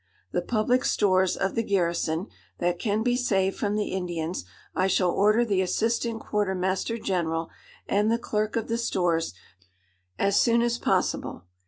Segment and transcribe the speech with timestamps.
[0.31, 2.25] The public stores of the garrison,
[2.57, 7.51] that can be saved from the Indians, I shall order the Assistant Quarter Master General,
[7.87, 11.43] and the Clerk of the stores, to take an account of, as soon as possible.